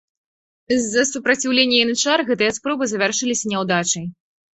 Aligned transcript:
З-за 0.77 1.01
супраціўлення 1.09 1.77
янычар 1.85 2.23
гэтыя 2.29 2.55
спробы 2.57 2.83
завяршыліся 2.93 3.45
няўдачай. 3.53 4.05